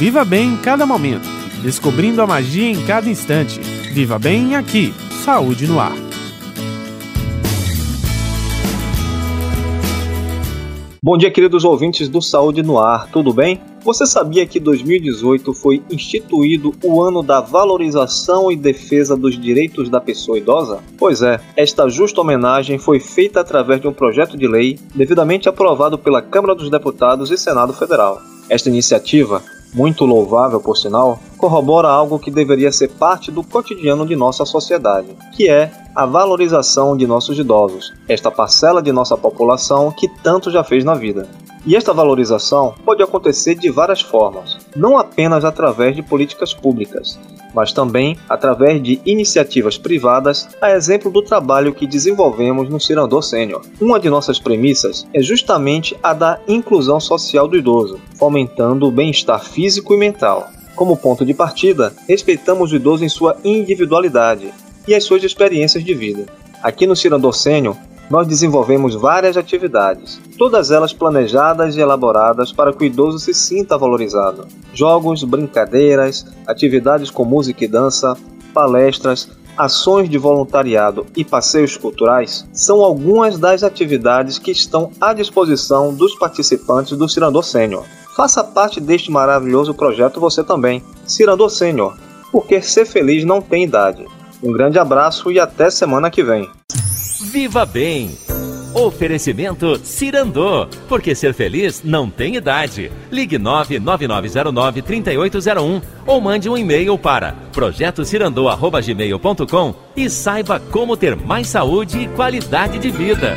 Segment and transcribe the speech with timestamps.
[0.00, 1.28] Viva bem em cada momento,
[1.62, 3.60] descobrindo a magia em cada instante.
[3.92, 4.94] Viva bem aqui.
[5.22, 5.92] Saúde no ar.
[11.02, 13.60] Bom dia, queridos ouvintes do Saúde no Ar, tudo bem?
[13.84, 20.00] Você sabia que 2018 foi instituído o ano da valorização e defesa dos direitos da
[20.00, 20.82] pessoa idosa?
[20.96, 25.98] Pois é, esta justa homenagem foi feita através de um projeto de lei devidamente aprovado
[25.98, 28.18] pela Câmara dos Deputados e Senado Federal.
[28.48, 29.42] Esta iniciativa
[29.72, 35.16] muito louvável por sinal, corrobora algo que deveria ser parte do cotidiano de nossa sociedade,
[35.32, 40.62] que é a valorização de nossos idosos, esta parcela de nossa população que tanto já
[40.62, 41.28] fez na vida.
[41.66, 47.18] E esta valorização pode acontecer de várias formas, não apenas através de políticas públicas,
[47.54, 53.62] mas também através de iniciativas privadas, a exemplo do trabalho que desenvolvemos no Cirandor Sênior.
[53.80, 59.44] Uma de nossas premissas é justamente a da inclusão social do idoso, fomentando o bem-estar
[59.44, 60.48] físico e mental.
[60.74, 64.52] Como ponto de partida, respeitamos o idoso em sua individualidade
[64.86, 66.26] e as suas experiências de vida.
[66.62, 67.76] Aqui no Cirandor Sênior,
[68.10, 73.78] nós desenvolvemos várias atividades, todas elas planejadas e elaboradas para que o idoso se sinta
[73.78, 74.48] valorizado.
[74.74, 78.16] Jogos, brincadeiras, atividades com música e dança,
[78.52, 85.94] palestras, ações de voluntariado e passeios culturais são algumas das atividades que estão à disposição
[85.94, 87.84] dos participantes do Cirandor Sênior.
[88.16, 91.96] Faça parte deste maravilhoso projeto você também, Cirandor Sênior,
[92.32, 94.04] porque ser feliz não tem idade.
[94.42, 96.48] Um grande abraço e até semana que vem.
[97.30, 98.10] Viva Bem.
[98.74, 102.90] Oferecimento Cirandô, porque ser feliz não tem idade.
[103.10, 112.08] Ligue 99909-3801 ou mande um e-mail para projetocirandô.gmail.com e saiba como ter mais saúde e
[112.08, 113.36] qualidade de vida.